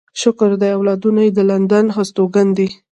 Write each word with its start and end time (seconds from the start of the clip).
شکر 0.21 0.51
دی 0.61 0.69
اولادونه 0.77 1.19
يې 1.25 1.31
د 1.37 1.39
لندن 1.49 1.85
هستوګن 1.95 2.47
دي. 2.57 2.67